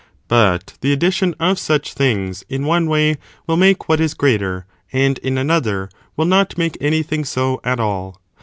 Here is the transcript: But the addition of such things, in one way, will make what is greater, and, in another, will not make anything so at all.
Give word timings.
But 0.27 0.73
the 0.81 0.91
addition 0.93 1.35
of 1.39 1.59
such 1.59 1.93
things, 1.93 2.43
in 2.49 2.65
one 2.65 2.87
way, 2.89 3.17
will 3.45 3.55
make 3.55 3.87
what 3.87 3.99
is 3.99 4.15
greater, 4.15 4.65
and, 4.91 5.19
in 5.19 5.37
another, 5.37 5.89
will 6.17 6.25
not 6.25 6.57
make 6.57 6.75
anything 6.81 7.23
so 7.23 7.61
at 7.63 7.79
all. 7.79 8.19